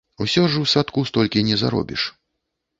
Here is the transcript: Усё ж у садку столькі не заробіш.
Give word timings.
Усё 0.25 0.43
ж 0.53 0.63
у 0.63 0.69
садку 0.71 1.05
столькі 1.11 1.45
не 1.53 1.61
заробіш. 1.65 2.11